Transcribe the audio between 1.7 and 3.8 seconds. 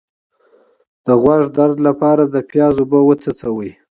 لپاره د پیاز اوبه وڅڅوئ